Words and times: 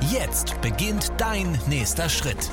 Jetzt 0.00 0.60
beginnt 0.60 1.12
dein 1.18 1.58
nächster 1.68 2.08
Schritt. 2.08 2.50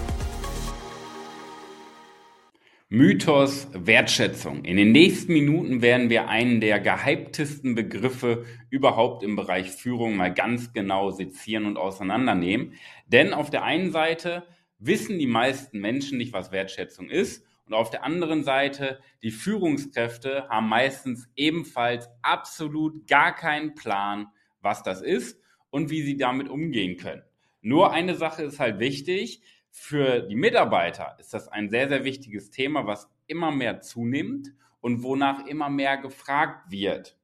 Mythos 2.89 3.67
Wertschätzung. 3.73 4.63
In 4.63 4.77
den 4.77 4.91
nächsten 4.91 5.33
Minuten 5.33 5.81
werden 5.81 6.09
wir 6.09 6.27
einen 6.29 6.61
der 6.61 6.79
gehyptesten 6.79 7.73
Begriffe 7.73 8.45
überhaupt 8.69 9.23
im 9.23 9.35
Bereich 9.35 9.71
Führung 9.71 10.15
mal 10.15 10.33
ganz 10.33 10.71
genau 10.73 11.09
sezieren 11.11 11.65
und 11.65 11.77
auseinandernehmen. 11.77 12.73
Denn 13.07 13.33
auf 13.33 13.49
der 13.49 13.63
einen 13.63 13.91
Seite 13.91 14.43
wissen 14.77 15.19
die 15.19 15.27
meisten 15.27 15.79
Menschen 15.79 16.17
nicht, 16.17 16.33
was 16.33 16.51
Wertschätzung 16.51 17.09
ist. 17.09 17.45
Und 17.65 17.73
auf 17.73 17.89
der 17.89 18.03
anderen 18.03 18.43
Seite, 18.43 18.99
die 19.23 19.31
Führungskräfte 19.31 20.47
haben 20.49 20.69
meistens 20.69 21.29
ebenfalls 21.35 22.09
absolut 22.21 23.07
gar 23.07 23.33
keinen 23.33 23.75
Plan, 23.75 24.27
was 24.61 24.83
das 24.83 25.01
ist 25.01 25.39
und 25.69 25.89
wie 25.89 26.01
sie 26.03 26.17
damit 26.17 26.49
umgehen 26.49 26.97
können. 26.97 27.23
Nur 27.61 27.91
eine 27.91 28.15
Sache 28.15 28.43
ist 28.43 28.59
halt 28.59 28.79
wichtig, 28.79 29.41
für 29.69 30.21
die 30.21 30.35
Mitarbeiter 30.35 31.15
ist 31.19 31.33
das 31.33 31.47
ein 31.47 31.69
sehr, 31.69 31.87
sehr 31.87 32.03
wichtiges 32.03 32.49
Thema, 32.49 32.85
was 32.85 33.09
immer 33.27 33.51
mehr 33.51 33.81
zunimmt 33.81 34.53
und 34.81 35.03
wonach 35.03 35.45
immer 35.45 35.69
mehr 35.69 35.97
gefragt 35.97 36.71
wird. 36.71 37.17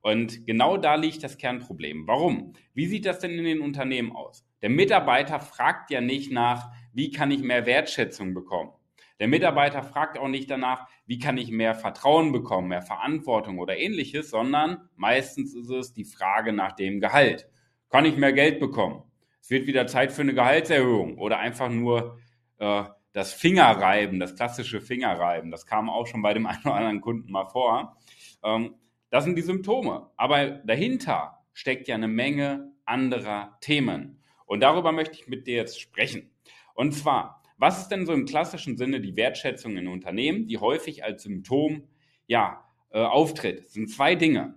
Und 0.00 0.46
genau 0.46 0.76
da 0.76 0.96
liegt 0.96 1.22
das 1.22 1.38
Kernproblem. 1.38 2.06
Warum? 2.06 2.52
Wie 2.74 2.86
sieht 2.86 3.06
das 3.06 3.20
denn 3.20 3.38
in 3.38 3.44
den 3.44 3.60
Unternehmen 3.60 4.12
aus? 4.12 4.44
Der 4.60 4.70
Mitarbeiter 4.70 5.40
fragt 5.40 5.90
ja 5.90 6.00
nicht 6.00 6.32
nach, 6.32 6.72
wie 6.92 7.10
kann 7.10 7.30
ich 7.30 7.42
mehr 7.42 7.64
Wertschätzung 7.64 8.34
bekommen? 8.34 8.72
Der 9.20 9.28
Mitarbeiter 9.28 9.82
fragt 9.82 10.18
auch 10.18 10.28
nicht 10.28 10.50
danach, 10.50 10.88
wie 11.06 11.18
kann 11.18 11.38
ich 11.38 11.50
mehr 11.50 11.74
Vertrauen 11.74 12.32
bekommen, 12.32 12.68
mehr 12.68 12.82
Verantwortung 12.82 13.58
oder 13.58 13.76
ähnliches, 13.76 14.30
sondern 14.30 14.88
meistens 14.96 15.54
ist 15.54 15.70
es 15.70 15.92
die 15.92 16.04
Frage 16.04 16.52
nach 16.52 16.72
dem 16.72 17.00
Gehalt. 17.00 17.48
Kann 17.90 18.04
ich 18.04 18.16
mehr 18.16 18.32
Geld 18.32 18.58
bekommen? 18.58 19.04
Es 19.44 19.50
wird 19.50 19.66
wieder 19.66 19.86
Zeit 19.86 20.10
für 20.10 20.22
eine 20.22 20.32
Gehaltserhöhung 20.32 21.18
oder 21.18 21.38
einfach 21.38 21.68
nur 21.68 22.18
äh, 22.56 22.84
das 23.12 23.34
Fingerreiben, 23.34 24.18
das 24.18 24.36
klassische 24.36 24.80
Fingerreiben. 24.80 25.50
Das 25.50 25.66
kam 25.66 25.90
auch 25.90 26.06
schon 26.06 26.22
bei 26.22 26.32
dem 26.32 26.46
einen 26.46 26.62
oder 26.62 26.76
anderen 26.76 27.02
Kunden 27.02 27.30
mal 27.30 27.44
vor. 27.44 27.98
Ähm, 28.42 28.76
das 29.10 29.24
sind 29.24 29.36
die 29.36 29.42
Symptome. 29.42 30.08
Aber 30.16 30.48
dahinter 30.48 31.44
steckt 31.52 31.88
ja 31.88 31.94
eine 31.94 32.08
Menge 32.08 32.72
anderer 32.86 33.58
Themen. 33.60 34.22
Und 34.46 34.60
darüber 34.60 34.92
möchte 34.92 35.16
ich 35.16 35.28
mit 35.28 35.46
dir 35.46 35.56
jetzt 35.56 35.78
sprechen. 35.78 36.30
Und 36.72 36.92
zwar, 36.92 37.42
was 37.58 37.82
ist 37.82 37.88
denn 37.88 38.06
so 38.06 38.14
im 38.14 38.24
klassischen 38.24 38.78
Sinne 38.78 39.02
die 39.02 39.14
Wertschätzung 39.14 39.76
in 39.76 39.88
Unternehmen, 39.88 40.46
die 40.46 40.56
häufig 40.56 41.04
als 41.04 41.22
Symptom 41.22 41.86
ja, 42.26 42.64
äh, 42.92 42.98
auftritt? 43.00 43.60
Es 43.60 43.74
sind 43.74 43.90
zwei 43.90 44.14
Dinge. 44.14 44.54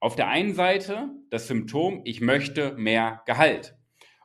Auf 0.00 0.16
der 0.16 0.26
einen 0.26 0.54
Seite 0.54 1.10
das 1.30 1.46
Symptom, 1.46 2.00
ich 2.02 2.20
möchte 2.20 2.72
mehr 2.72 3.22
Gehalt. 3.26 3.76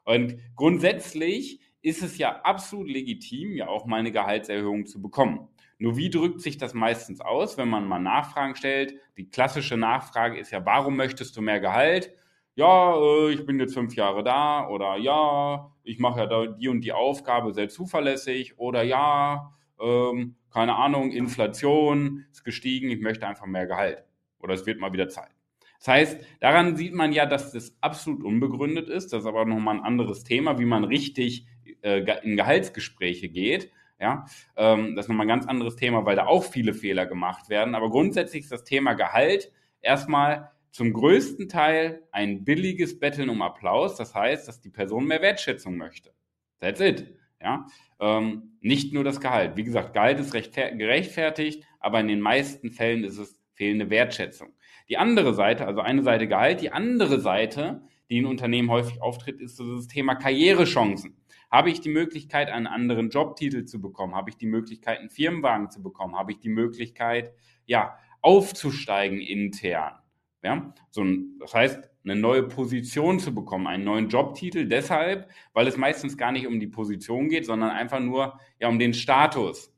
Und 0.10 0.38
grundsätzlich 0.56 1.62
ist 1.84 2.02
es 2.02 2.18
ja 2.18 2.42
absolut 2.42 2.90
legitim, 2.90 3.56
ja 3.56 3.68
auch 3.68 3.86
mal 3.86 3.98
eine 3.98 4.12
Gehaltserhöhung 4.12 4.88
zu 4.88 5.00
bekommen. 5.04 5.50
Nur 5.78 5.98
wie 5.98 6.10
drückt 6.10 6.42
sich 6.42 6.58
das 6.58 6.74
meistens 6.74 7.22
aus, 7.22 7.60
wenn 7.60 7.70
man 7.70 7.88
mal 7.88 8.00
Nachfragen 8.00 8.56
stellt? 8.56 8.96
Die 9.18 9.30
klassische 9.30 9.78
Nachfrage 9.78 10.40
ist 10.40 10.50
ja, 10.50 10.66
warum 10.66 10.96
möchtest 10.96 11.38
du 11.38 11.44
mehr 11.44 11.60
Gehalt? 11.60 12.12
Ja, 12.56 12.96
äh, 13.00 13.34
ich 13.34 13.46
bin 13.46 13.60
jetzt 13.60 13.76
fünf 13.76 13.96
Jahre 13.96 14.24
da 14.24 14.68
oder 14.68 14.98
ja, 14.98 15.72
ich 15.84 16.00
mache 16.00 16.22
ja 16.22 16.48
die 16.48 16.70
und 16.70 16.82
die 16.82 16.92
Aufgabe 16.92 17.54
sehr 17.54 17.70
zuverlässig 17.70 18.58
oder 18.58 18.82
ja, 18.82 19.54
ähm, 19.80 20.38
keine 20.50 20.76
Ahnung, 20.76 21.12
Inflation 21.12 22.26
ist 22.32 22.44
gestiegen, 22.44 22.90
ich 22.90 23.00
möchte 23.00 23.28
einfach 23.28 23.46
mehr 23.46 23.68
Gehalt 23.68 24.04
oder 24.40 24.56
es 24.56 24.66
wird 24.66 24.80
mal 24.80 24.92
wieder 24.92 25.08
Zeit. 25.08 25.39
Das 25.80 25.88
heißt, 25.88 26.22
daran 26.42 26.76
sieht 26.76 26.94
man 26.94 27.14
ja, 27.14 27.26
dass 27.26 27.54
das 27.54 27.76
absolut 27.82 28.24
unbegründet 28.24 28.90
ist. 28.90 29.14
Das 29.14 29.22
ist 29.22 29.28
aber 29.28 29.46
nochmal 29.46 29.78
ein 29.78 29.84
anderes 29.84 30.24
Thema, 30.24 30.60
wie 30.60 30.66
man 30.66 30.84
richtig 30.84 31.48
äh, 31.82 32.00
in 32.24 32.36
Gehaltsgespräche 32.36 33.30
geht. 33.30 33.72
Ja, 34.00 34.26
ähm, 34.56 34.96
das 34.96 35.06
ist 35.06 35.10
nochmal 35.10 35.26
ein 35.26 35.30
ganz 35.30 35.46
anderes 35.46 35.76
Thema, 35.76 36.06
weil 36.06 36.16
da 36.16 36.26
auch 36.26 36.44
viele 36.44 36.74
Fehler 36.74 37.06
gemacht 37.06 37.50
werden. 37.50 37.76
Aber 37.76 37.90
grundsätzlich 37.90 38.44
ist 38.44 38.52
das 38.52 38.64
Thema 38.64 38.94
Gehalt 38.94 39.52
erstmal 39.82 40.52
zum 40.72 40.94
größten 40.94 41.50
Teil 41.50 42.04
ein 42.12 42.44
billiges 42.44 43.00
Betteln 43.00 43.30
um 43.30 43.42
Applaus. 43.42 43.96
Das 43.96 44.14
heißt, 44.14 44.48
dass 44.48 44.62
die 44.62 44.70
Person 44.70 45.06
mehr 45.06 45.22
Wertschätzung 45.22 45.78
möchte. 45.78 46.14
That's 46.60 46.80
it. 46.80 47.16
Ja, 47.42 47.68
ähm, 48.02 48.58
nicht 48.60 48.94
nur 48.94 49.06
das 49.06 49.22
Gehalt. 49.22 49.56
Wie 49.56 49.64
gesagt, 49.64 49.94
Gehalt 49.94 50.20
ist 50.20 50.34
recht 50.34 50.54
gerechtfertigt, 50.54 51.64
aber 51.80 52.02
in 52.02 52.10
den 52.10 52.20
meisten 52.20 52.70
Fällen 52.70 53.06
ist 53.06 53.18
es 53.18 53.40
fehlende 53.54 53.90
Wertschätzung. 53.90 54.50
Die 54.90 54.98
andere 54.98 55.34
Seite, 55.34 55.68
also 55.68 55.82
eine 55.82 56.04
Seite 56.04 56.28
Gehalt, 56.28 56.62
die 56.62 56.72
andere 56.72 57.20
Seite, 57.20 57.82
die 58.10 58.18
in 58.18 58.26
Unternehmen 58.26 58.72
häufig 58.72 59.02
auftritt, 59.02 59.40
ist 59.40 59.60
das 59.60 59.88
Thema 59.88 60.16
Karrierechancen. 60.16 61.16
Habe 61.52 61.70
ich 61.70 61.82
die 61.82 61.90
Möglichkeit, 61.90 62.50
einen 62.50 62.68
anderen 62.68 63.10
Jobtitel 63.10 63.66
zu 63.66 63.82
bekommen? 63.82 64.16
Habe 64.16 64.30
ich 64.30 64.38
die 64.38 64.48
Möglichkeit, 64.48 65.00
einen 65.00 65.10
Firmenwagen 65.10 65.70
zu 65.70 65.82
bekommen? 65.82 66.16
Habe 66.16 66.32
ich 66.32 66.40
die 66.40 66.50
Möglichkeit, 66.50 67.34
ja, 67.66 67.98
aufzusteigen 68.22 69.20
intern? 69.20 69.94
Ja, 70.42 70.74
so 70.90 71.04
ein, 71.04 71.38
das 71.40 71.54
heißt, 71.54 71.90
eine 72.04 72.16
neue 72.16 72.44
Position 72.44 73.20
zu 73.20 73.36
bekommen, 73.36 73.68
einen 73.68 73.84
neuen 73.84 74.10
Jobtitel, 74.10 74.68
deshalb, 74.68 75.30
weil 75.54 75.68
es 75.68 75.76
meistens 75.76 76.18
gar 76.18 76.32
nicht 76.32 76.48
um 76.48 76.60
die 76.60 76.68
Position 76.68 77.28
geht, 77.28 77.46
sondern 77.46 77.72
einfach 77.72 78.00
nur 78.00 78.40
ja 78.60 78.70
um 78.70 78.80
den 78.80 78.94
Status, 78.94 79.74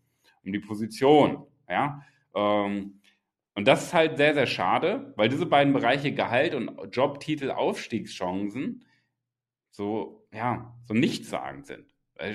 um 0.46 0.54
die 0.54 0.60
Position. 0.60 1.46
Ja, 1.68 2.02
ähm, 2.36 3.01
und 3.54 3.68
das 3.68 3.86
ist 3.86 3.94
halt 3.94 4.18
sehr, 4.18 4.34
sehr 4.34 4.48
schade, 4.48 5.14
weil 5.18 5.30
diese 5.30 5.46
beiden 5.46 5.74
Bereiche 5.74 6.14
Gehalt 6.14 6.56
und 6.56 6.72
Jobtitel 6.96 7.52
Aufstiegschancen 7.52 8.86
so, 9.72 10.28
ja, 10.34 10.76
so 10.86 10.94
nichtssagend 10.94 11.68
sind. 11.68 11.86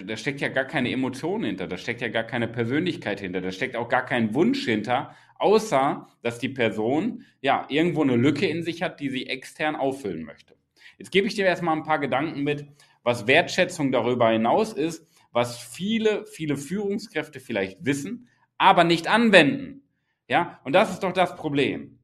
Da 0.07 0.17
steckt 0.17 0.41
ja 0.41 0.49
gar 0.49 0.65
keine 0.65 0.91
Emotion 0.91 1.45
hinter, 1.45 1.69
da 1.69 1.77
steckt 1.77 2.01
ja 2.01 2.09
gar 2.09 2.25
keine 2.25 2.49
Persönlichkeit 2.49 3.21
hinter, 3.21 3.41
da 3.41 3.53
steckt 3.53 3.77
auch 3.77 3.89
gar 3.89 4.05
kein 4.05 4.35
Wunsch 4.35 4.65
hinter, 4.65 5.15
außer 5.39 6.09
dass 6.23 6.39
die 6.39 6.49
Person 6.49 7.25
ja 7.41 7.67
irgendwo 7.69 8.03
eine 8.03 8.17
Lücke 8.17 8.47
in 8.47 8.65
sich 8.65 8.83
hat, 8.83 8.99
die 8.99 9.11
sie 9.11 9.27
extern 9.27 9.77
auffüllen 9.77 10.25
möchte. 10.25 10.57
Jetzt 10.99 11.13
gebe 11.13 11.29
ich 11.29 11.35
dir 11.35 11.45
erstmal 11.45 11.77
ein 11.77 11.85
paar 11.85 12.01
Gedanken 12.01 12.43
mit, 12.43 12.67
was 13.05 13.27
Wertschätzung 13.29 13.93
darüber 13.93 14.31
hinaus 14.31 14.73
ist, 14.73 15.07
was 15.31 15.59
viele, 15.59 16.27
viele 16.27 16.57
Führungskräfte 16.57 17.39
vielleicht 17.39 17.85
wissen, 17.85 18.29
aber 18.59 18.83
nicht 18.83 19.07
anwenden. 19.07 19.83
Ja, 20.29 20.61
und 20.65 20.73
das 20.73 20.91
ist 20.91 21.03
doch 21.03 21.13
das 21.13 21.37
Problem. 21.37 21.99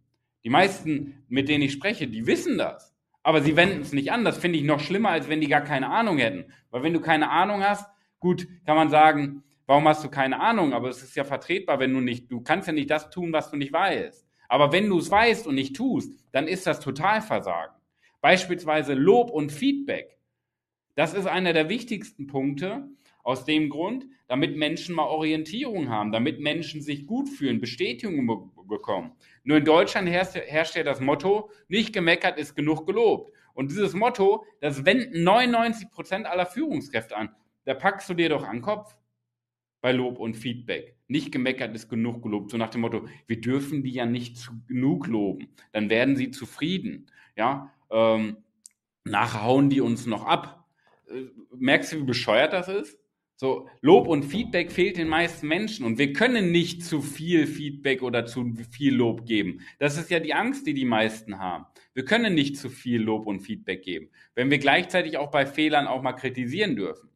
Die 0.44 0.50
meisten, 0.50 1.24
mit 1.28 1.48
denen 1.48 1.62
ich 1.62 1.72
spreche, 1.72 2.06
die 2.08 2.26
wissen 2.26 2.58
das. 2.58 2.94
Aber 3.22 3.40
sie 3.40 3.56
wenden 3.56 3.82
es 3.82 3.92
nicht 3.92 4.10
an. 4.10 4.24
Das 4.24 4.38
finde 4.38 4.58
ich 4.58 4.64
noch 4.64 4.80
schlimmer, 4.80 5.10
als 5.10 5.28
wenn 5.28 5.40
die 5.40 5.48
gar 5.48 5.60
keine 5.60 5.90
Ahnung 5.90 6.18
hätten. 6.18 6.52
Weil 6.70 6.82
wenn 6.82 6.92
du 6.92 7.00
keine 7.00 7.30
Ahnung 7.30 7.62
hast, 7.62 7.88
gut, 8.18 8.48
kann 8.66 8.76
man 8.76 8.90
sagen, 8.90 9.44
warum 9.66 9.86
hast 9.86 10.02
du 10.02 10.08
keine 10.08 10.40
Ahnung? 10.40 10.72
Aber 10.72 10.88
es 10.88 11.02
ist 11.02 11.14
ja 11.14 11.24
vertretbar, 11.24 11.78
wenn 11.78 11.92
du 11.92 12.00
nicht, 12.00 12.30
du 12.30 12.40
kannst 12.40 12.66
ja 12.66 12.72
nicht 12.72 12.90
das 12.90 13.10
tun, 13.10 13.32
was 13.32 13.50
du 13.50 13.56
nicht 13.56 13.72
weißt. 13.72 14.26
Aber 14.48 14.72
wenn 14.72 14.88
du 14.88 14.98
es 14.98 15.10
weißt 15.10 15.46
und 15.46 15.54
nicht 15.54 15.76
tust, 15.76 16.12
dann 16.32 16.48
ist 16.48 16.66
das 16.66 16.80
Totalversagen. 16.80 17.74
Beispielsweise 18.20 18.94
Lob 18.94 19.30
und 19.30 19.50
Feedback. 19.50 20.18
Das 20.94 21.14
ist 21.14 21.26
einer 21.26 21.52
der 21.52 21.68
wichtigsten 21.68 22.26
Punkte, 22.26 22.88
aus 23.22 23.44
dem 23.44 23.70
Grund, 23.70 24.06
damit 24.28 24.56
Menschen 24.56 24.94
mal 24.94 25.06
Orientierung 25.06 25.88
haben, 25.88 26.12
damit 26.12 26.40
Menschen 26.40 26.82
sich 26.82 27.06
gut 27.06 27.28
fühlen, 27.28 27.60
Bestätigung 27.60 28.26
be 28.26 28.62
bekommen. 28.68 29.12
Nur 29.44 29.58
in 29.58 29.64
Deutschland 29.64 30.08
herrscht, 30.08 30.34
herrscht 30.34 30.76
ja 30.76 30.82
das 30.82 31.00
Motto, 31.00 31.50
nicht 31.68 31.92
gemeckert 31.92 32.38
ist 32.38 32.54
genug 32.54 32.86
gelobt. 32.86 33.32
Und 33.52 33.70
dieses 33.70 33.92
Motto, 33.92 34.46
das 34.60 34.86
wenden 34.86 35.24
99 35.24 35.90
Prozent 35.90 36.26
aller 36.26 36.46
Führungskräfte 36.46 37.16
an. 37.16 37.34
Da 37.64 37.74
packst 37.74 38.08
du 38.08 38.14
dir 38.14 38.30
doch 38.30 38.44
an 38.44 38.56
den 38.56 38.62
Kopf 38.62 38.96
bei 39.82 39.92
Lob 39.92 40.18
und 40.18 40.36
Feedback. 40.36 40.96
Nicht 41.08 41.32
gemeckert 41.32 41.74
ist 41.74 41.90
genug 41.90 42.22
gelobt. 42.22 42.50
So 42.50 42.56
nach 42.56 42.70
dem 42.70 42.80
Motto, 42.80 43.06
wir 43.26 43.40
dürfen 43.40 43.82
die 43.82 43.92
ja 43.92 44.06
nicht 44.06 44.50
genug 44.68 45.06
loben. 45.06 45.48
Dann 45.72 45.90
werden 45.90 46.16
sie 46.16 46.30
zufrieden. 46.30 47.10
Ja, 47.36 47.72
ähm, 47.90 48.38
nachher 49.04 49.42
hauen 49.42 49.68
die 49.68 49.80
uns 49.80 50.06
noch 50.06 50.24
ab. 50.24 50.66
Äh, 51.08 51.24
merkst 51.54 51.92
du, 51.92 51.98
wie 51.98 52.04
bescheuert 52.04 52.52
das 52.52 52.68
ist? 52.68 53.01
So, 53.36 53.68
Lob 53.80 54.06
und 54.06 54.24
Feedback 54.24 54.70
fehlt 54.70 54.98
den 54.98 55.08
meisten 55.08 55.48
Menschen 55.48 55.84
und 55.84 55.98
wir 55.98 56.12
können 56.12 56.52
nicht 56.52 56.84
zu 56.84 57.02
viel 57.02 57.46
Feedback 57.46 58.02
oder 58.02 58.24
zu 58.24 58.54
viel 58.70 58.94
Lob 58.94 59.26
geben. 59.26 59.62
Das 59.78 59.98
ist 59.98 60.10
ja 60.10 60.20
die 60.20 60.34
Angst, 60.34 60.66
die 60.66 60.74
die 60.74 60.84
meisten 60.84 61.38
haben. 61.38 61.66
Wir 61.94 62.04
können 62.04 62.34
nicht 62.34 62.56
zu 62.56 62.70
viel 62.70 63.02
Lob 63.02 63.26
und 63.26 63.40
Feedback 63.40 63.82
geben, 63.82 64.10
wenn 64.34 64.50
wir 64.50 64.58
gleichzeitig 64.58 65.18
auch 65.18 65.30
bei 65.30 65.44
Fehlern 65.44 65.86
auch 65.86 66.02
mal 66.02 66.12
kritisieren 66.12 66.76
dürfen. 66.76 67.10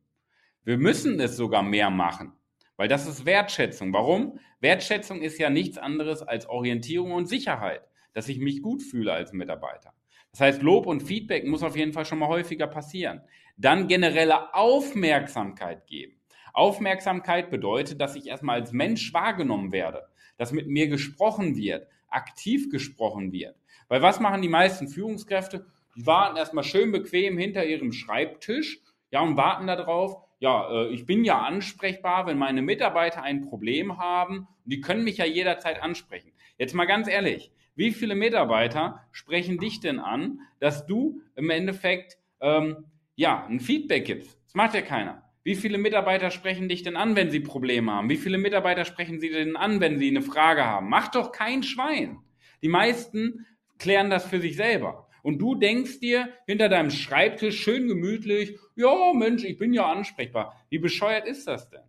Wir 0.64 0.78
müssen 0.78 1.20
es 1.20 1.36
sogar 1.36 1.62
mehr 1.62 1.90
machen, 1.90 2.32
weil 2.76 2.88
das 2.88 3.06
ist 3.06 3.24
Wertschätzung. 3.24 3.92
Warum? 3.92 4.40
Wertschätzung 4.60 5.22
ist 5.22 5.38
ja 5.38 5.48
nichts 5.48 5.78
anderes 5.78 6.22
als 6.22 6.48
Orientierung 6.48 7.12
und 7.12 7.26
Sicherheit, 7.26 7.82
dass 8.14 8.28
ich 8.28 8.38
mich 8.40 8.62
gut 8.62 8.82
fühle 8.82 9.12
als 9.12 9.32
Mitarbeiter. 9.32 9.94
Das 10.36 10.42
heißt, 10.42 10.62
Lob 10.62 10.86
und 10.86 11.02
Feedback 11.02 11.46
muss 11.46 11.62
auf 11.62 11.78
jeden 11.78 11.94
Fall 11.94 12.04
schon 12.04 12.18
mal 12.18 12.28
häufiger 12.28 12.66
passieren. 12.66 13.22
Dann 13.56 13.88
generelle 13.88 14.52
Aufmerksamkeit 14.52 15.86
geben. 15.86 16.20
Aufmerksamkeit 16.52 17.48
bedeutet, 17.48 18.02
dass 18.02 18.16
ich 18.16 18.26
erstmal 18.26 18.60
als 18.60 18.72
Mensch 18.72 19.14
wahrgenommen 19.14 19.72
werde, 19.72 20.02
dass 20.36 20.52
mit 20.52 20.68
mir 20.68 20.88
gesprochen 20.88 21.56
wird, 21.56 21.88
aktiv 22.10 22.68
gesprochen 22.68 23.32
wird. 23.32 23.56
Weil 23.88 24.02
was 24.02 24.20
machen 24.20 24.42
die 24.42 24.50
meisten 24.50 24.88
Führungskräfte? 24.88 25.64
Die 25.96 26.04
warten 26.04 26.36
erstmal 26.36 26.64
schön 26.64 26.92
bequem 26.92 27.38
hinter 27.38 27.64
ihrem 27.64 27.92
Schreibtisch, 27.92 28.82
ja, 29.10 29.22
und 29.22 29.38
warten 29.38 29.66
darauf, 29.66 30.16
ja, 30.38 30.68
äh, 30.70 30.88
ich 30.88 31.06
bin 31.06 31.24
ja 31.24 31.38
ansprechbar, 31.40 32.26
wenn 32.26 32.36
meine 32.36 32.60
Mitarbeiter 32.60 33.22
ein 33.22 33.40
Problem 33.40 33.96
haben. 33.96 34.48
Die 34.66 34.82
können 34.82 35.02
mich 35.02 35.16
ja 35.16 35.24
jederzeit 35.24 35.82
ansprechen. 35.82 36.32
Jetzt 36.58 36.74
mal 36.74 36.84
ganz 36.84 37.08
ehrlich, 37.08 37.52
wie 37.76 37.92
viele 37.92 38.14
Mitarbeiter 38.14 39.06
sprechen 39.12 39.58
dich 39.58 39.80
denn 39.80 40.00
an, 40.00 40.40
dass 40.58 40.86
du 40.86 41.20
im 41.36 41.50
Endeffekt 41.50 42.18
ähm, 42.40 42.86
ja 43.14 43.46
ein 43.46 43.60
Feedback 43.60 44.06
gibst? 44.06 44.38
Das 44.46 44.54
macht 44.54 44.74
ja 44.74 44.82
keiner. 44.82 45.22
Wie 45.44 45.54
viele 45.54 45.78
Mitarbeiter 45.78 46.32
sprechen 46.32 46.68
dich 46.68 46.82
denn 46.82 46.96
an, 46.96 47.14
wenn 47.14 47.30
sie 47.30 47.38
Probleme 47.38 47.92
haben? 47.92 48.08
Wie 48.08 48.16
viele 48.16 48.38
Mitarbeiter 48.38 48.84
sprechen 48.84 49.20
sie 49.20 49.30
denn 49.30 49.54
an, 49.54 49.80
wenn 49.80 49.98
sie 49.98 50.08
eine 50.08 50.22
Frage 50.22 50.64
haben? 50.64 50.88
Macht 50.88 51.14
doch 51.14 51.30
kein 51.30 51.62
Schwein. 51.62 52.18
Die 52.62 52.68
meisten 52.68 53.46
klären 53.78 54.10
das 54.10 54.26
für 54.26 54.40
sich 54.40 54.56
selber. 54.56 55.06
Und 55.22 55.38
du 55.38 55.54
denkst 55.54 56.00
dir 56.00 56.30
hinter 56.46 56.68
deinem 56.68 56.90
Schreibtisch 56.90 57.60
schön 57.60 57.88
gemütlich, 57.88 58.58
ja 58.74 59.12
Mensch, 59.12 59.44
ich 59.44 59.58
bin 59.58 59.72
ja 59.72 59.86
ansprechbar. 59.86 60.60
Wie 60.68 60.78
bescheuert 60.78 61.26
ist 61.26 61.46
das 61.46 61.68
denn? 61.68 61.82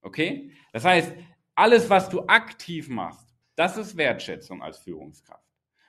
Okay? 0.00 0.50
Das 0.72 0.84
heißt, 0.84 1.12
alles, 1.54 1.90
was 1.90 2.08
du 2.08 2.26
aktiv 2.26 2.88
machst, 2.88 3.31
das 3.56 3.76
ist 3.76 3.96
Wertschätzung 3.96 4.62
als 4.62 4.78
Führungskraft. 4.78 5.44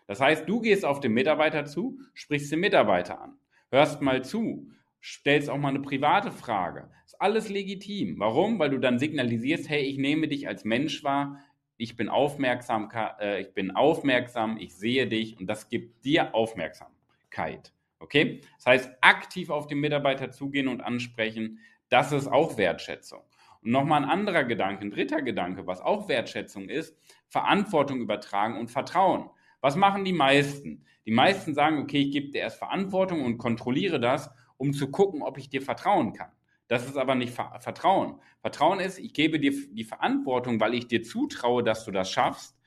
Das 0.08 0.20
heißt, 0.20 0.48
du 0.48 0.62
gehst 0.62 0.86
auf 0.86 1.00
den 1.00 1.14
Mitarbeiter 1.14 1.66
zu, 1.66 2.00
sprichst 2.14 2.52
den 2.52 2.60
Mitarbeiter 2.60 3.22
an, 3.22 3.38
hörst 3.72 4.02
mal 4.02 4.24
zu, 4.24 4.70
stellst 5.02 5.50
auch 5.50 5.58
mal 5.58 5.70
eine 5.70 5.82
private 5.82 6.32
Frage. 6.32 6.90
Ist 7.06 7.20
alles 7.22 7.50
legitim. 7.50 8.20
Warum? 8.20 8.60
Weil 8.60 8.70
du 8.70 8.80
dann 8.80 9.00
signalisierst, 9.00 9.70
hey, 9.70 9.82
ich 9.84 9.98
nehme 9.98 10.28
dich 10.28 10.48
als 10.48 10.66
Mensch 10.66 11.04
wahr, 11.04 11.40
ich 11.78 11.96
bin 11.96 12.10
aufmerksam, 12.10 12.90
äh, 13.20 13.42
ich 13.42 13.54
bin 13.54 13.72
aufmerksam, 13.72 14.58
ich 14.58 14.76
sehe 14.76 15.08
dich 15.08 15.38
und 15.40 15.48
das 15.48 15.70
gibt 15.70 16.06
dir 16.06 16.34
Aufmerksamkeit. 16.34 17.74
Okay? 18.00 18.42
Das 18.58 18.66
heißt, 18.66 18.92
aktiv 19.02 19.50
auf 19.50 19.68
den 19.68 19.80
Mitarbeiter 19.80 20.32
zugehen 20.32 20.68
und 20.68 20.82
ansprechen, 20.82 21.60
das 21.90 22.12
ist 22.12 22.28
auch 22.28 22.58
Wertschätzung. 22.58 23.22
Und 23.64 23.72
nochmal 23.72 24.04
ein 24.04 24.10
anderer 24.10 24.44
Gedanke, 24.44 24.86
ein 24.86 24.92
dritter 24.92 25.22
Gedanke, 25.22 25.66
was 25.66 25.82
auch 25.82 26.10
Wertschätzung 26.10 26.70
ist, 26.70 26.98
Verantwortung 27.28 28.02
übertragen 28.02 28.58
und 28.60 28.70
Vertrauen. 28.70 29.30
Was 29.62 29.76
machen 29.76 30.04
die 30.04 30.14
meisten? 30.14 30.86
Die 31.06 31.12
meisten 31.12 31.54
sagen, 31.54 31.80
okay, 31.80 32.02
ich 32.02 32.12
gebe 32.12 32.30
dir 32.32 32.42
erst 32.42 32.58
Verantwortung 32.58 33.24
und 33.24 33.38
kontrolliere 33.38 34.00
das, 34.00 34.30
um 34.58 34.74
zu 34.74 34.92
gucken, 34.92 35.22
ob 35.22 35.38
ich 35.38 35.50
dir 35.50 35.62
vertrauen 35.62 36.14
kann. 36.14 36.32
Das 36.68 36.86
ist 36.86 36.98
aber 36.98 37.16
nicht 37.16 37.34
Vertrauen. 37.34 38.20
Vertrauen 38.42 38.80
ist, 38.80 38.98
ich 38.98 39.14
gebe 39.14 39.40
dir 39.40 39.52
die 39.52 39.84
Verantwortung, 39.84 40.60
weil 40.60 40.74
ich 40.74 40.88
dir 40.88 41.04
zutraue, 41.04 41.64
dass 41.64 41.86
du 41.86 41.92
das 41.92 42.10
schaffst, 42.10 42.58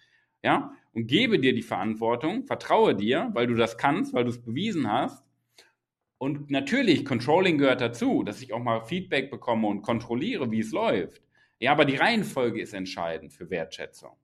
ja, 0.43 0.73
und 0.93 1.07
gebe 1.09 1.41
dir 1.41 1.55
die 1.55 1.63
Verantwortung, 1.63 2.45
vertraue 2.45 2.95
dir, 2.95 3.31
weil 3.33 3.47
du 3.47 3.55
das 3.55 3.77
kannst, 3.79 4.15
weil 4.15 4.25
du 4.25 4.31
es 4.31 4.41
bewiesen 4.41 4.91
hast. 4.91 5.26
Und 6.19 6.51
natürlich, 6.51 7.05
Controlling 7.05 7.59
gehört 7.59 7.81
dazu, 7.81 8.23
dass 8.23 8.41
ich 8.41 8.53
auch 8.53 8.63
mal 8.63 8.81
Feedback 8.81 9.31
bekomme 9.31 9.69
und 9.69 9.83
kontrolliere, 9.83 10.51
wie 10.51 10.61
es 10.61 10.73
läuft. 10.73 11.23
Ja, 11.59 11.73
aber 11.73 11.85
die 11.85 11.97
Reihenfolge 11.97 12.61
ist 12.61 12.73
entscheidend 12.73 13.33
für 13.33 13.51
Wertschätzung. 13.51 14.17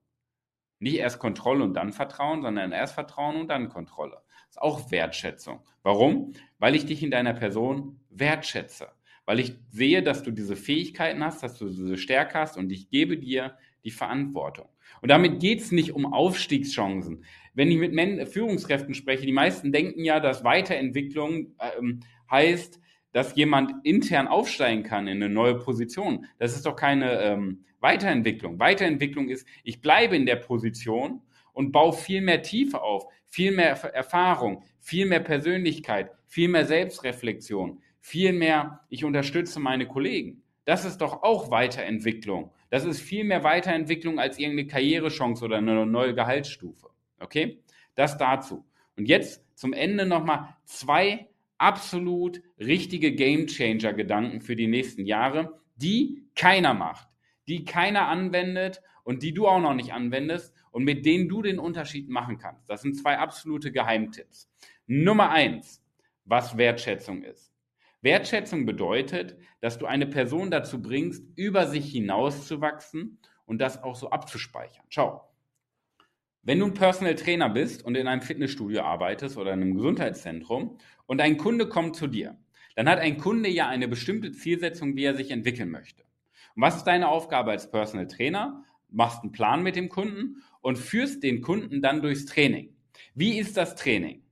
Nicht 0.79 0.97
erst 0.97 1.19
Kontrolle 1.19 1.63
und 1.63 1.75
dann 1.75 1.93
Vertrauen, 1.93 2.41
sondern 2.41 2.71
erst 2.71 2.95
Vertrauen 2.95 3.41
und 3.41 3.47
dann 3.47 3.69
Kontrolle. 3.69 4.21
Ist 4.49 4.61
auch 4.61 4.91
Wertschätzung. 4.91 5.59
Warum? 5.81 6.33
Weil 6.59 6.75
ich 6.75 6.85
dich 6.85 7.03
in 7.03 7.11
deiner 7.11 7.33
Person 7.33 7.99
wertschätze 8.09 8.89
weil 9.25 9.39
ich 9.39 9.55
sehe, 9.71 10.03
dass 10.03 10.23
du 10.23 10.31
diese 10.31 10.55
Fähigkeiten 10.55 11.23
hast, 11.23 11.43
dass 11.43 11.57
du 11.57 11.67
diese 11.67 11.97
Stärke 11.97 12.39
hast 12.39 12.57
und 12.57 12.71
ich 12.71 12.89
gebe 12.89 13.17
dir 13.17 13.57
die 13.83 13.91
Verantwortung. 13.91 14.67
Und 15.01 15.09
damit 15.09 15.39
geht 15.39 15.61
es 15.61 15.71
nicht 15.71 15.93
um 15.93 16.11
Aufstiegschancen. 16.13 17.25
Wenn 17.53 17.71
ich 17.71 17.77
mit 17.77 17.93
Men 17.93 18.25
Führungskräften 18.25 18.93
spreche, 18.93 19.25
die 19.25 19.31
meisten 19.31 19.71
denken 19.71 20.03
ja, 20.03 20.19
dass 20.19 20.43
Weiterentwicklung 20.43 21.55
ähm, 21.77 22.01
heißt, 22.29 22.79
dass 23.11 23.35
jemand 23.35 23.73
intern 23.83 24.27
aufsteigen 24.27 24.83
kann 24.83 25.07
in 25.07 25.21
eine 25.21 25.33
neue 25.33 25.55
Position. 25.55 26.25
Das 26.39 26.55
ist 26.55 26.65
doch 26.65 26.75
keine 26.75 27.21
ähm, 27.21 27.65
Weiterentwicklung. 27.79 28.59
Weiterentwicklung 28.59 29.29
ist, 29.29 29.47
ich 29.63 29.81
bleibe 29.81 30.15
in 30.15 30.25
der 30.25 30.37
Position 30.37 31.21
und 31.53 31.71
baue 31.71 31.93
viel 31.93 32.21
mehr 32.21 32.41
Tiefe 32.41 32.81
auf, 32.81 33.05
viel 33.27 33.51
mehr 33.51 33.71
Erfahrung, 33.93 34.63
viel 34.79 35.05
mehr 35.05 35.19
Persönlichkeit, 35.19 36.11
viel 36.27 36.47
mehr 36.47 36.65
Selbstreflexion, 36.65 37.79
Vielmehr, 38.05 38.81
ich 38.89 39.05
unterstütze 39.05 39.61
meine 39.61 39.87
Kollegen. 39.87 40.43
Das 40.65 40.83
ist 40.83 40.97
doch 40.97 41.23
auch 41.23 41.49
Weiterentwicklung. 41.51 42.51
Das 42.69 42.83
ist 42.83 42.99
viel 42.99 43.23
mehr 43.23 43.45
Weiterentwicklung 43.45 44.19
als 44.19 44.37
irgendeine 44.37 44.67
Karrierechance 44.67 45.45
oder 45.45 45.57
eine 45.57 45.85
neue 45.85 46.13
Gehaltsstufe. 46.13 46.89
Okay? 47.23 47.63
Das 47.95 48.17
dazu. 48.17 48.65
Und 48.95 49.07
jetzt 49.07 49.43
zum 49.55 49.73
Ende 49.73 50.05
nochmal 50.05 50.55
zwei 50.65 51.29
absolut 51.57 52.41
richtige 52.59 53.13
Gamechanger-Gedanken 53.13 54.41
für 54.41 54.55
die 54.55 54.67
nächsten 54.67 55.05
Jahre, 55.05 55.59
die 55.75 56.27
keiner 56.35 56.73
macht, 56.73 57.07
die 57.47 57.63
keiner 57.63 58.07
anwendet 58.07 58.81
und 59.03 59.23
die 59.23 59.33
du 59.33 59.47
auch 59.47 59.59
noch 59.59 59.73
nicht 59.73 59.93
anwendest 59.93 60.53
und 60.71 60.83
mit 60.83 61.05
denen 61.05 61.29
du 61.29 61.41
den 61.41 61.59
Unterschied 61.59 62.09
machen 62.09 62.37
kannst. 62.37 62.69
Das 62.69 62.81
sind 62.81 62.95
zwei 62.95 63.17
absolute 63.17 63.71
Geheimtipps. 63.71 64.49
Nummer 64.87 65.29
eins, 65.29 65.83
was 66.25 66.57
Wertschätzung 66.57 67.23
ist. 67.23 67.53
Wertschätzung 68.01 68.65
bedeutet, 68.65 69.37
dass 69.61 69.77
du 69.77 69.85
eine 69.85 70.07
Person 70.07 70.51
dazu 70.51 70.81
bringst, 70.81 71.23
über 71.37 71.67
sich 71.67 71.91
hinauszuwachsen 71.91 73.19
und 73.45 73.59
das 73.59 73.81
auch 73.81 73.95
so 73.95 74.09
abzuspeichern. 74.09 74.85
Schau, 74.89 75.32
wenn 76.43 76.59
du 76.59 76.65
ein 76.65 76.73
Personal 76.73 77.15
Trainer 77.15 77.49
bist 77.49 77.85
und 77.85 77.95
in 77.95 78.07
einem 78.07 78.21
Fitnessstudio 78.21 78.81
arbeitest 78.81 79.37
oder 79.37 79.53
in 79.53 79.61
einem 79.61 79.75
Gesundheitszentrum 79.75 80.77
und 81.05 81.21
ein 81.21 81.37
Kunde 81.37 81.67
kommt 81.69 81.95
zu 81.95 82.07
dir, 82.07 82.37
dann 82.75 82.89
hat 82.89 82.99
ein 82.99 83.17
Kunde 83.17 83.49
ja 83.49 83.67
eine 83.69 83.87
bestimmte 83.87 84.31
Zielsetzung, 84.31 84.95
wie 84.95 85.05
er 85.05 85.15
sich 85.15 85.31
entwickeln 85.31 85.71
möchte. 85.71 86.03
Und 86.55 86.61
was 86.61 86.77
ist 86.77 86.83
deine 86.83 87.07
Aufgabe 87.07 87.51
als 87.51 87.71
Personal 87.71 88.07
Trainer? 88.07 88.63
Machst 88.89 89.23
einen 89.23 89.31
Plan 89.31 89.63
mit 89.63 89.75
dem 89.75 89.89
Kunden 89.89 90.43
und 90.61 90.77
führst 90.77 91.23
den 91.23 91.41
Kunden 91.41 91.81
dann 91.81 92.01
durchs 92.01 92.25
Training. 92.25 92.75
Wie 93.15 93.37
ist 93.37 93.57
das 93.57 93.75
Training? 93.75 94.23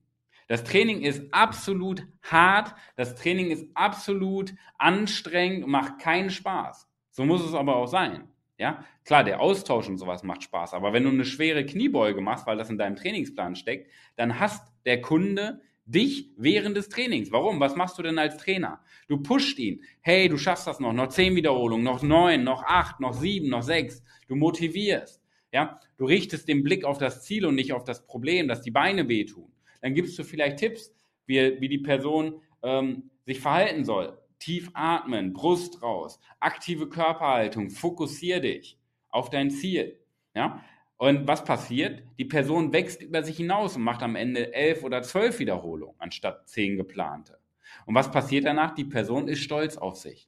Das 0.47 0.65
Training 0.65 1.01
ist 1.01 1.33
absolut 1.33 2.05
hart, 2.24 2.75
das 2.97 3.15
Training 3.15 3.51
ist 3.51 3.65
absolut 3.74 4.53
anstrengend 4.77 5.63
und 5.63 5.71
macht 5.71 6.00
keinen 6.00 6.29
Spaß. 6.29 6.89
So 7.09 7.24
muss 7.24 7.41
es 7.45 7.53
aber 7.53 7.77
auch 7.77 7.88
sein. 7.88 8.27
Ja, 8.61 8.85
klar, 9.05 9.23
der 9.23 9.41
Austausch 9.41 9.89
und 9.89 9.97
sowas 9.97 10.21
macht 10.21 10.43
Spaß, 10.43 10.75
aber 10.75 10.93
wenn 10.93 11.01
du 11.01 11.09
eine 11.09 11.25
schwere 11.25 11.65
Kniebeuge 11.65 12.21
machst, 12.21 12.45
weil 12.45 12.57
das 12.57 12.69
in 12.69 12.77
deinem 12.77 12.95
Trainingsplan 12.95 13.55
steckt, 13.55 13.89
dann 14.17 14.39
hasst 14.39 14.71
der 14.85 15.01
Kunde 15.01 15.61
dich 15.85 16.29
während 16.37 16.77
des 16.77 16.87
Trainings. 16.87 17.31
Warum? 17.31 17.59
Was 17.59 17.75
machst 17.75 17.97
du 17.97 18.03
denn 18.03 18.19
als 18.19 18.37
Trainer? 18.37 18.79
Du 19.07 19.17
pusht 19.17 19.57
ihn. 19.57 19.81
Hey, 20.01 20.29
du 20.29 20.37
schaffst 20.37 20.67
das 20.67 20.79
noch. 20.79 20.93
Noch 20.93 21.07
zehn 21.07 21.35
Wiederholungen, 21.35 21.83
noch 21.83 22.03
neun, 22.03 22.43
noch 22.43 22.61
acht, 22.61 22.99
noch 22.99 23.13
sieben, 23.13 23.49
noch 23.49 23.63
sechs. 23.63 24.03
Du 24.27 24.35
motivierst. 24.35 25.23
Ja, 25.51 25.79
du 25.97 26.05
richtest 26.05 26.47
den 26.47 26.61
Blick 26.61 26.85
auf 26.85 26.99
das 26.99 27.23
Ziel 27.23 27.47
und 27.47 27.55
nicht 27.55 27.73
auf 27.73 27.83
das 27.83 28.05
Problem, 28.05 28.47
dass 28.47 28.61
die 28.61 28.69
Beine 28.69 29.09
wehtun. 29.09 29.51
Dann 29.81 29.95
gibst 29.95 30.19
du 30.19 30.23
vielleicht 30.23 30.57
Tipps, 30.57 30.93
wie, 31.25 31.59
wie 31.59 31.67
die 31.67 31.79
Person 31.79 32.39
ähm, 32.61 33.09
sich 33.25 33.39
verhalten 33.39 33.85
soll. 33.85 34.20
Tief 34.41 34.71
atmen, 34.74 35.33
Brust 35.33 35.83
raus, 35.83 36.19
aktive 36.39 36.89
Körperhaltung, 36.89 37.69
fokussier 37.69 38.39
dich 38.39 38.79
auf 39.10 39.29
dein 39.29 39.51
Ziel. 39.51 40.00
Ja? 40.33 40.63
Und 40.98 41.27
was 41.27 41.43
passiert? 41.43 42.03
Die 42.17 42.25
Person 42.25 42.74
wächst 42.74 43.03
über 43.03 43.21
sich 43.21 43.38
hinaus 43.38 43.75
und 43.75 43.83
macht 43.83 44.01
am 44.01 44.15
Ende 44.15 44.53
elf 44.53 44.83
oder 44.83 45.03
zwölf 45.03 45.38
Wiederholungen 45.38 45.95
anstatt 46.00 46.50
zehn 46.50 46.75
geplante. 46.75 47.38
Und 47.86 47.93
was 47.93 48.10
passiert 48.10 48.45
danach? 48.45 48.74
Die 48.74 48.83
Person 48.83 49.27
ist 49.27 49.41
stolz 49.41 49.77
auf 49.77 49.95
sich. 49.95 50.27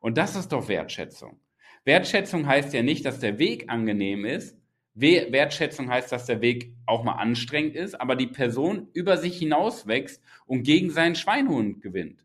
Und 0.00 0.18
das 0.18 0.36
ist 0.36 0.52
doch 0.52 0.68
Wertschätzung. 0.68 1.40
Wertschätzung 1.84 2.46
heißt 2.46 2.74
ja 2.74 2.82
nicht, 2.82 3.06
dass 3.06 3.18
der 3.18 3.38
Weg 3.38 3.70
angenehm 3.70 4.26
ist, 4.26 4.58
Wertschätzung 4.94 5.88
heißt, 5.88 6.10
dass 6.12 6.26
der 6.26 6.40
Weg 6.40 6.74
auch 6.84 7.02
mal 7.02 7.12
anstrengend 7.12 7.76
ist, 7.76 7.98
aber 7.98 8.14
die 8.14 8.26
Person 8.26 8.88
über 8.92 9.16
sich 9.16 9.38
hinaus 9.38 9.86
wächst 9.86 10.22
und 10.44 10.64
gegen 10.64 10.90
seinen 10.90 11.14
Schweinhund 11.14 11.80
gewinnt. 11.80 12.24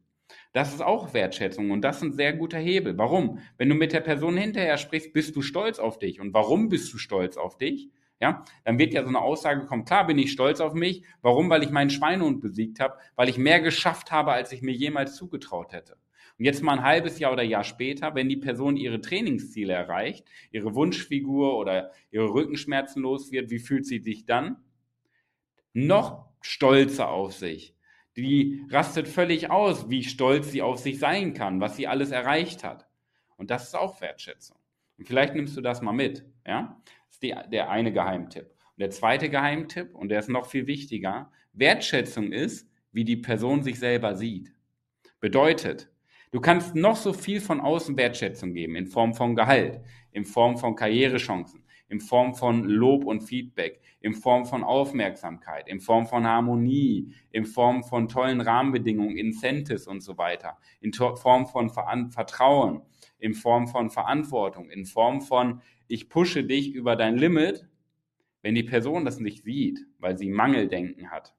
Das 0.53 0.72
ist 0.72 0.81
auch 0.81 1.15
Wertschätzung 1.15 1.72
und 1.72 1.81
das 1.81 1.98
ist 1.98 2.03
ein 2.03 2.13
sehr 2.13 2.31
guter 2.31 2.60
Hebel. 2.60 2.95
Warum? 2.98 3.39
Wenn 3.57 3.69
du 3.69 3.75
mit 3.75 3.91
der 3.91 4.01
Person 4.01 4.38
hinterher 4.38 4.77
sprichst, 4.77 5.12
bist 5.12 5.36
du 5.36 5.41
stolz 5.41 5.79
auf 5.79 5.98
dich. 5.98 6.22
Und 6.22 6.33
warum 6.36 6.69
bist 6.69 6.93
du 6.93 7.00
stolz 7.00 7.38
auf 7.38 7.57
dich? 7.57 7.89
Ja, 8.22 8.45
dann 8.63 8.77
wird 8.77 8.93
ja 8.93 9.01
so 9.01 9.10
eine 9.10 9.19
Aussage 9.19 9.65
kommen, 9.65 9.83
klar 9.83 10.05
bin 10.05 10.19
ich 10.19 10.31
stolz 10.31 10.62
auf 10.62 10.75
mich. 10.75 11.03
Warum? 11.22 11.50
Weil 11.50 11.63
ich 11.63 11.72
meinen 11.72 11.89
Schweinehund 11.89 12.39
besiegt 12.39 12.79
habe, 12.79 12.98
weil 13.15 13.29
ich 13.29 13.38
mehr 13.39 13.62
geschafft 13.62 14.12
habe, 14.12 14.31
als 14.31 14.51
ich 14.51 14.62
mir 14.62 14.74
jemals 14.74 15.15
zugetraut 15.15 15.74
hätte. 15.74 15.98
Und 16.38 16.45
jetzt 16.45 16.62
mal 16.62 16.74
ein 16.74 16.83
halbes 16.83 17.19
Jahr 17.19 17.33
oder 17.33 17.43
Jahr 17.43 17.63
später, 17.63 18.13
wenn 18.13 18.29
die 18.29 18.38
Person 18.38 18.77
ihre 18.77 19.01
Trainingsziele 19.01 19.74
erreicht, 19.74 20.25
ihre 20.51 20.75
Wunschfigur 20.75 21.57
oder 21.57 21.91
ihre 22.12 22.31
Rückenschmerzen 22.31 23.01
los 23.01 23.31
wird, 23.31 23.50
wie 23.50 23.60
fühlt 23.60 23.86
sie 23.86 24.00
sich 24.00 24.25
dann? 24.25 24.57
Noch 25.74 26.27
stolzer 26.41 27.10
auf 27.10 27.33
sich, 27.33 27.75
die 28.17 28.65
rastet 28.70 29.08
völlig 29.08 29.50
aus, 29.50 29.89
wie 29.89 30.03
stolz 30.03 30.51
sie 30.51 30.62
auf 30.62 30.79
sich 30.79 31.00
sein 31.00 31.34
kann, 31.34 31.60
was 31.60 31.75
sie 31.75 31.88
alles 31.88 32.12
erreicht 32.12 32.63
hat. 32.63 32.88
Und 33.38 33.50
das 33.50 33.63
ist 33.63 33.75
auch 33.75 34.01
Wertschätzung. 34.01 34.58
Und 34.98 35.08
vielleicht 35.08 35.36
nimmst 35.36 35.58
du 35.58 35.62
das 35.62 35.82
mal 35.82 35.93
mit. 35.93 36.24
Ja? 36.46 36.79
Das 37.08 37.15
ist 37.15 37.24
die, 37.24 37.36
der 37.51 37.70
eine 37.70 37.91
Geheimtipp. 37.91 38.46
Und 38.46 38.79
der 38.79 38.91
zweite 38.91 39.29
Geheimtipp, 39.29 39.96
und 39.96 40.10
der 40.10 40.20
ist 40.20 40.29
noch 40.29 40.46
viel 40.46 40.67
wichtiger, 40.67 41.32
Wertschätzung 41.53 42.32
ist, 42.32 42.70
wie 42.91 43.03
die 43.03 43.17
Person 43.17 43.63
sich 43.63 43.79
selber 43.79 44.15
sieht. 44.15 44.53
Bedeutet, 45.20 45.91
du 46.32 46.39
kannst 46.39 46.75
noch 46.75 46.96
so 46.96 47.13
viel 47.13 47.41
von 47.41 47.62
außen 47.62 47.98
Wertschätzung 47.98 48.53
geben, 48.53 48.75
in 48.75 48.88
Form 48.88 49.13
von 49.13 49.36
Gehalt, 49.36 49.82
in 50.12 50.25
Form 50.25 50.58
von 50.58 50.75
Karrierechancen, 50.75 51.62
in 51.93 52.00
Form 52.00 52.33
von 52.33 52.63
Lob 52.63 53.05
und 53.05 53.21
Feedback, 53.21 53.79
in 54.01 54.15
Form 54.15 54.47
von 54.47 54.63
Aufmerksamkeit, 54.63 55.67
in 55.67 55.79
Form 55.79 56.07
von 56.07 56.25
Harmonie, 56.25 57.13
in 57.29 57.45
Form 57.45 57.83
von 57.83 58.07
tollen 58.07 58.41
Rahmenbedingungen, 58.41 59.15
Incentives 59.15 59.85
und 59.85 60.01
so 60.01 60.17
weiter, 60.17 60.57
in 60.81 60.91
Form 60.91 61.45
von 61.45 61.69
Vertrauen, 61.69 62.81
in 63.19 63.35
Form 63.35 63.67
von 63.67 63.91
Verantwortung, 63.91 64.71
in 64.71 64.88
Form 64.88 65.21
von 65.21 65.62
ich 65.88 66.09
pushe 66.09 66.43
dich 66.43 66.73
über 66.73 66.95
dein 66.95 67.15
Limit, 67.15 67.69
wenn 68.41 68.55
die 68.55 68.63
Person 68.63 69.05
das 69.05 69.19
nicht 69.19 69.43
sieht, 69.43 69.85
weil 70.00 70.17
sie 70.17 70.29
Mangeldenken 70.29 71.12
hat, 71.12 71.35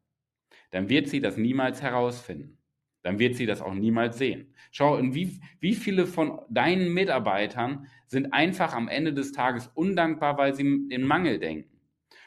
dann 0.70 0.88
wird 0.88 1.08
sie 1.08 1.20
das 1.20 1.37
niemals 1.37 1.82
herausfinden. 1.82 2.58
Dann 3.04 3.18
wird 3.18 3.37
sie 3.37 3.44
das 3.46 3.61
auch 3.61 3.75
niemals 3.75 4.16
sehen. 4.16 4.54
Schau, 4.73 4.99
wie, 5.00 5.38
wie 5.61 5.75
viele 5.75 6.06
von 6.06 6.40
deinen 6.49 6.92
Mitarbeitern 6.92 7.87
sind 8.06 8.32
einfach 8.32 8.75
am 8.75 8.88
Ende 8.88 9.12
des 9.12 9.30
Tages 9.30 9.70
undankbar, 9.75 10.38
weil 10.38 10.54
sie 10.54 10.62
in 10.88 11.02
Mangel 11.02 11.38
denken. 11.38 11.70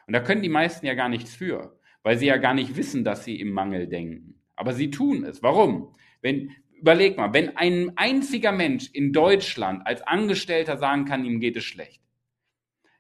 Und 0.05 0.13
da 0.13 0.19
können 0.19 0.43
die 0.43 0.50
meisten 0.50 0.86
ja 0.86 0.93
gar 0.93 1.10
nichts 1.10 1.36
für, 1.36 1.77
weil 2.03 2.17
sie 2.17 2.27
ja 2.27 2.38
gar 2.38 2.53
nicht 2.53 2.77
wissen, 2.77 3.03
dass 3.03 3.25
sie 3.25 3.39
im 3.39 3.51
Mangel 3.51 3.88
denken. 3.88 4.36
Aber 4.55 4.74
sie 4.74 4.91
tun 4.91 5.24
es. 5.24 5.41
Warum? 5.41 5.96
Wenn, 6.22 6.51
überleg 6.79 7.17
mal, 7.17 7.34
wenn 7.34 7.57
ein 7.57 7.93
einziger 7.98 8.51
Mensch 8.51 8.91
in 8.93 9.13
Deutschland 9.13 9.86
als 9.86 10.03
Angestellter 10.03 10.77
sagen 10.77 11.05
kann, 11.05 11.25
ihm 11.25 11.39
geht 11.39 11.57
es 11.57 11.63
schlecht, 11.63 12.03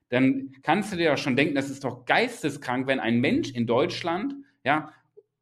dann 0.09 0.51
kannst 0.63 0.91
du 0.91 0.97
dir 0.97 1.11
doch 1.11 1.17
schon 1.17 1.35
denken, 1.35 1.53
das 1.53 1.69
ist 1.69 1.83
doch 1.83 2.05
geisteskrank, 2.05 2.87
wenn 2.87 2.99
ein 2.99 3.19
Mensch 3.19 3.51
in 3.51 3.67
Deutschland, 3.67 4.33
ja, 4.63 4.91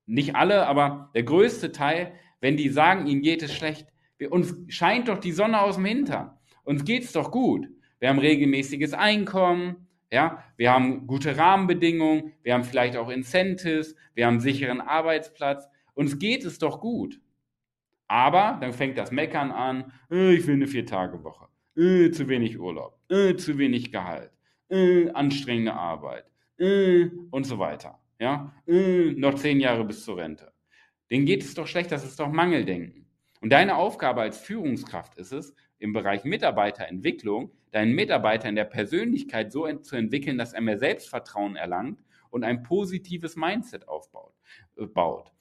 nicht 0.06 0.36
alle, 0.36 0.68
aber 0.68 1.12
der 1.16 1.24
größte 1.24 1.72
Teil, 1.72 2.14
wenn 2.46 2.58
die 2.58 2.70
sagen, 2.70 3.08
ihnen 3.08 3.24
geht 3.24 3.42
es 3.42 3.56
schlecht, 3.56 3.88
uns 4.30 4.56
scheint 4.68 5.08
doch 5.08 5.18
die 5.18 5.32
Sonne 5.32 5.62
aus 5.62 5.78
dem 5.78 5.86
Hintern. 5.86 6.30
Uns 6.64 6.86
geht 6.86 7.04
es 7.04 7.12
doch 7.12 7.32
gut. 7.32 7.68
Wir 7.98 8.10
haben 8.10 8.20
regelmäßiges 8.20 8.94
Einkommen, 8.94 9.88
ja, 10.12 10.44
wir 10.56 10.72
haben 10.72 11.08
gute 11.08 11.36
Rahmenbedingungen, 11.40 12.34
wir 12.44 12.54
haben 12.54 12.64
vielleicht 12.64 12.98
auch 12.98 13.10
Incentives, 13.10 13.96
wir 14.14 14.28
haben 14.28 14.36
einen 14.36 14.42
sicheren 14.42 14.80
Arbeitsplatz. 14.80 15.68
Uns 15.96 16.20
geht 16.20 16.46
es 16.46 16.60
doch 16.60 16.82
gut. 16.82 17.20
Aber 18.08 18.60
dann 18.62 18.74
fängt 18.74 19.00
das 19.00 19.12
Meckern 19.12 19.50
an, 19.50 19.92
äh, 20.12 20.36
ich 20.36 20.46
will 20.46 20.54
eine 20.54 20.68
Vier-Tage-Woche, 20.68 21.48
äh, 21.76 22.12
zu 22.12 22.30
wenig 22.30 22.60
Urlaub, 22.60 23.00
äh, 23.10 23.36
zu 23.36 23.58
wenig 23.58 23.92
Gehalt, 23.92 24.30
anstrengende 25.16 25.74
Arbeit 25.74 26.26
und 26.60 27.44
so 27.44 27.58
weiter. 27.58 28.00
Ja, 28.20 28.54
noch 28.68 29.34
zehn 29.34 29.60
Jahre 29.60 29.84
bis 29.84 30.06
zur 30.06 30.18
Rente. 30.18 30.55
Denen 31.12 31.26
geht 31.26 31.44
es 31.44 31.54
doch 31.54 31.68
schlecht, 31.68 31.92
das 31.92 32.04
ist 32.04 32.20
doch 32.20 32.30
Mangeldenken. 32.30 33.08
Und 33.42 33.52
deine 33.52 33.76
Aufgabe 33.76 34.22
als 34.22 34.40
Führungskraft 34.40 35.16
ist 35.18 35.32
es, 35.32 35.54
im 35.78 35.94
Bereich 35.94 36.24
Mitarbeiterentwicklung 36.24 37.52
deinen 37.76 37.94
Mitarbeiter 37.94 38.48
in 38.48 38.56
der 38.56 38.64
Persönlichkeit 38.64 39.52
so 39.52 39.70
zu 39.80 39.98
entwickeln, 39.98 40.38
dass 40.38 40.54
er 40.54 40.62
mehr 40.62 40.80
Selbstvertrauen 40.80 41.58
erlangt 41.58 42.02
und 42.30 42.46
ein 42.46 42.64
positives 42.64 43.36
Mindset 43.36 43.90
aufbaut. 43.90 44.34
Äh, 44.78 44.86
baut. 44.86 45.34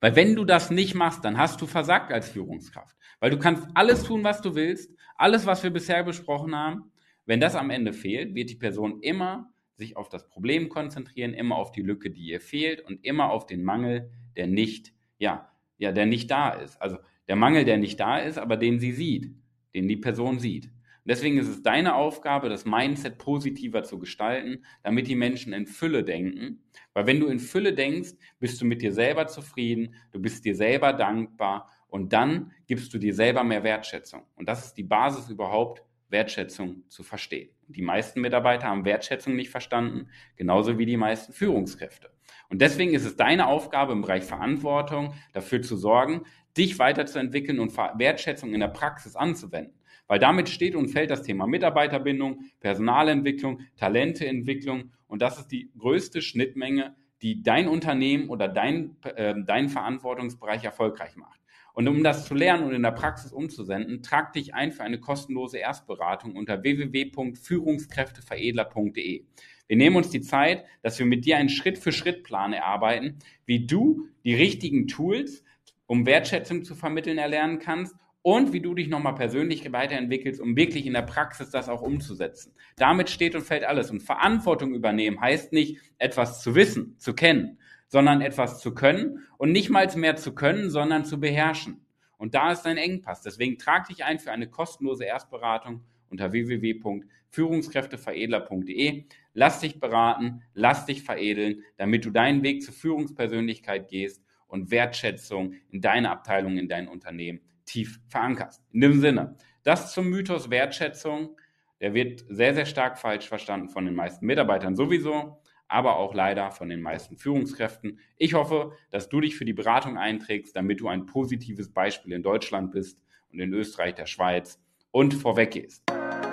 Weil 0.00 0.16
wenn 0.16 0.34
du 0.34 0.46
das 0.46 0.70
nicht 0.70 0.94
machst, 0.94 1.26
dann 1.26 1.36
hast 1.36 1.60
du 1.60 1.66
versagt 1.66 2.10
als 2.10 2.30
Führungskraft. 2.30 2.96
Weil 3.20 3.30
du 3.30 3.38
kannst 3.38 3.68
alles 3.74 4.02
tun, 4.02 4.24
was 4.24 4.40
du 4.40 4.54
willst, 4.54 4.96
alles, 5.16 5.44
was 5.44 5.62
wir 5.62 5.70
bisher 5.70 6.02
besprochen 6.02 6.56
haben. 6.56 6.90
Wenn 7.26 7.38
das 7.38 7.54
am 7.54 7.68
Ende 7.68 7.92
fehlt, 7.92 8.34
wird 8.34 8.48
die 8.48 8.56
Person 8.56 9.02
immer 9.02 9.52
sich 9.76 9.94
auf 9.98 10.08
das 10.08 10.28
Problem 10.28 10.70
konzentrieren, 10.70 11.34
immer 11.34 11.56
auf 11.56 11.70
die 11.70 11.82
Lücke, 11.82 12.10
die 12.10 12.30
ihr 12.30 12.40
fehlt 12.40 12.80
und 12.80 13.04
immer 13.04 13.30
auf 13.30 13.44
den 13.44 13.62
Mangel, 13.62 14.10
der 14.36 14.46
nicht, 14.46 14.92
ja, 15.18 15.50
ja, 15.78 15.92
der 15.92 16.06
nicht 16.06 16.30
da 16.30 16.50
ist. 16.50 16.80
Also 16.80 16.98
der 17.28 17.36
Mangel, 17.36 17.64
der 17.64 17.78
nicht 17.78 17.98
da 18.00 18.18
ist, 18.18 18.38
aber 18.38 18.56
den 18.56 18.78
sie 18.78 18.92
sieht 18.92 19.32
den 19.74 19.88
die 19.88 19.96
Person 19.96 20.38
sieht. 20.38 20.66
Und 20.66 21.08
deswegen 21.08 21.38
ist 21.38 21.48
es 21.48 21.62
deine 21.62 21.96
Aufgabe, 21.96 22.48
das 22.48 22.64
Mindset 22.64 23.18
positiver 23.18 23.82
zu 23.82 23.98
gestalten, 23.98 24.64
damit 24.82 25.08
die 25.08 25.16
Menschen 25.16 25.52
in 25.52 25.66
Fülle 25.66 26.04
denken. 26.04 26.62
Weil 26.92 27.06
wenn 27.06 27.18
du 27.18 27.26
in 27.26 27.40
Fülle 27.40 27.72
denkst, 27.72 28.12
bist 28.38 28.60
du 28.60 28.64
mit 28.64 28.82
dir 28.82 28.92
selber 28.92 29.26
zufrieden, 29.26 29.94
du 30.12 30.20
bist 30.20 30.44
dir 30.44 30.54
selber 30.54 30.92
dankbar 30.92 31.68
und 31.88 32.12
dann 32.12 32.52
gibst 32.68 32.94
du 32.94 32.98
dir 32.98 33.14
selber 33.14 33.42
mehr 33.42 33.64
Wertschätzung. 33.64 34.22
Und 34.36 34.48
das 34.48 34.66
ist 34.66 34.74
die 34.74 34.84
Basis 34.84 35.28
überhaupt, 35.28 35.82
Wertschätzung 36.12 36.84
zu 36.88 37.02
verstehen. 37.02 37.50
Die 37.68 37.82
meisten 37.82 38.20
Mitarbeiter 38.20 38.68
haben 38.68 38.84
Wertschätzung 38.84 39.34
nicht 39.34 39.50
verstanden, 39.50 40.08
genauso 40.36 40.78
wie 40.78 40.86
die 40.86 40.96
meisten 40.96 41.32
Führungskräfte. 41.32 42.10
Und 42.48 42.60
deswegen 42.60 42.94
ist 42.94 43.04
es 43.04 43.16
deine 43.16 43.48
Aufgabe 43.48 43.92
im 43.92 44.02
Bereich 44.02 44.24
Verantwortung, 44.24 45.14
dafür 45.32 45.62
zu 45.62 45.76
sorgen, 45.76 46.22
dich 46.56 46.78
weiterzuentwickeln 46.78 47.58
und 47.58 47.76
Wertschätzung 47.76 48.54
in 48.54 48.60
der 48.60 48.68
Praxis 48.68 49.16
anzuwenden. 49.16 49.74
Weil 50.06 50.18
damit 50.18 50.48
steht 50.50 50.74
und 50.74 50.88
fällt 50.88 51.10
das 51.10 51.22
Thema 51.22 51.46
Mitarbeiterbindung, 51.46 52.44
Personalentwicklung, 52.60 53.60
Talenteentwicklung 53.76 54.92
und 55.06 55.22
das 55.22 55.38
ist 55.38 55.48
die 55.48 55.70
größte 55.78 56.20
Schnittmenge, 56.20 56.94
die 57.22 57.42
dein 57.42 57.68
Unternehmen 57.68 58.28
oder 58.28 58.48
dein, 58.48 58.96
äh, 59.04 59.34
dein 59.46 59.68
Verantwortungsbereich 59.68 60.64
erfolgreich 60.64 61.16
macht. 61.16 61.40
Und 61.74 61.88
um 61.88 62.04
das 62.04 62.26
zu 62.26 62.34
lernen 62.34 62.64
und 62.64 62.74
in 62.74 62.82
der 62.82 62.90
Praxis 62.92 63.32
umzusenden, 63.32 64.02
trag 64.02 64.32
dich 64.32 64.54
ein 64.54 64.72
für 64.72 64.82
eine 64.82 65.00
kostenlose 65.00 65.58
Erstberatung 65.58 66.36
unter 66.36 66.62
www.führungskräfteveredler.de. 66.62 69.24
Wir 69.68 69.76
nehmen 69.76 69.96
uns 69.96 70.10
die 70.10 70.20
Zeit, 70.20 70.64
dass 70.82 70.98
wir 70.98 71.06
mit 71.06 71.24
dir 71.24 71.38
einen 71.38 71.48
Schritt-für-Schritt-Plan 71.48 72.52
erarbeiten, 72.52 73.20
wie 73.46 73.66
du 73.66 74.08
die 74.24 74.34
richtigen 74.34 74.86
Tools 74.86 75.42
um 75.86 76.04
Wertschätzung 76.06 76.64
zu 76.64 76.74
vermitteln 76.74 77.18
erlernen 77.18 77.58
kannst 77.58 77.94
und 78.22 78.52
wie 78.52 78.60
du 78.60 78.74
dich 78.74 78.88
nochmal 78.88 79.14
persönlich 79.14 79.70
weiterentwickelst, 79.72 80.40
um 80.40 80.56
wirklich 80.56 80.86
in 80.86 80.94
der 80.94 81.02
Praxis 81.02 81.50
das 81.50 81.68
auch 81.68 81.82
umzusetzen. 81.82 82.54
Damit 82.76 83.10
steht 83.10 83.34
und 83.34 83.42
fällt 83.42 83.64
alles. 83.64 83.90
Und 83.90 84.00
Verantwortung 84.00 84.74
übernehmen 84.74 85.20
heißt 85.20 85.52
nicht, 85.52 85.78
etwas 85.98 86.42
zu 86.42 86.54
wissen, 86.54 86.96
zu 86.98 87.14
kennen, 87.14 87.58
sondern 87.92 88.20
etwas 88.22 88.60
zu 88.60 88.74
können 88.74 89.26
und 89.36 89.52
nicht 89.52 89.68
mal 89.68 89.86
mehr 89.96 90.16
zu 90.16 90.34
können, 90.34 90.70
sondern 90.70 91.04
zu 91.04 91.20
beherrschen. 91.20 91.84
Und 92.16 92.34
da 92.34 92.50
ist 92.50 92.64
ein 92.64 92.78
Engpass. 92.78 93.20
Deswegen 93.20 93.58
trag 93.58 93.88
dich 93.88 94.02
ein 94.02 94.18
für 94.18 94.32
eine 94.32 94.48
kostenlose 94.48 95.04
Erstberatung 95.04 95.82
unter 96.08 96.32
www.führungskräfteveredler.de. 96.32 99.04
Lass 99.34 99.60
dich 99.60 99.78
beraten, 99.78 100.42
lass 100.54 100.86
dich 100.86 101.02
veredeln, 101.02 101.64
damit 101.76 102.06
du 102.06 102.10
deinen 102.10 102.42
Weg 102.42 102.62
zur 102.62 102.72
Führungspersönlichkeit 102.72 103.88
gehst 103.88 104.24
und 104.46 104.70
Wertschätzung 104.70 105.52
in 105.68 105.82
deine 105.82 106.12
Abteilung, 106.12 106.56
in 106.56 106.68
dein 106.68 106.88
Unternehmen 106.88 107.42
tief 107.66 108.00
verankerst. 108.08 108.64
In 108.72 108.80
dem 108.80 109.02
Sinne, 109.02 109.36
das 109.64 109.92
zum 109.92 110.08
Mythos 110.08 110.48
Wertschätzung, 110.48 111.36
der 111.82 111.92
wird 111.92 112.24
sehr, 112.30 112.54
sehr 112.54 112.64
stark 112.64 112.98
falsch 112.98 113.28
verstanden 113.28 113.68
von 113.68 113.84
den 113.84 113.94
meisten 113.94 114.24
Mitarbeitern 114.24 114.76
sowieso, 114.76 115.41
aber 115.72 115.96
auch 115.96 116.14
leider 116.14 116.50
von 116.50 116.68
den 116.68 116.82
meisten 116.82 117.16
Führungskräften. 117.16 117.98
Ich 118.18 118.34
hoffe, 118.34 118.72
dass 118.90 119.08
du 119.08 119.20
dich 119.20 119.36
für 119.36 119.44
die 119.44 119.54
Beratung 119.54 119.96
einträgst, 119.96 120.54
damit 120.54 120.80
du 120.80 120.88
ein 120.88 121.06
positives 121.06 121.72
Beispiel 121.72 122.12
in 122.12 122.22
Deutschland 122.22 122.72
bist 122.72 123.02
und 123.32 123.40
in 123.40 123.52
Österreich, 123.54 123.94
der 123.94 124.06
Schweiz 124.06 124.60
und 124.90 125.14
vorweg 125.14 125.52
gehst. 125.52 125.82